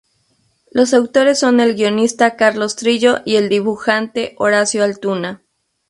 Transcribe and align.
Los 0.71 0.95
autores 0.95 1.37
son 1.37 1.59
el 1.59 1.75
guionista 1.75 2.35
Carlos 2.35 2.75
Trillo 2.75 3.17
y 3.23 3.35
el 3.35 3.49
dibujante 3.49 4.33
Horacio 4.39 4.83
Altuna. 4.83 5.43